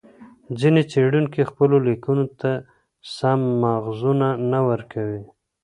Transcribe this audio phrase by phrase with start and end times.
[0.59, 2.51] ځیني څېړونکي خپلو لیکنو ته
[3.15, 5.23] سم ماخذونه نه ورکوي.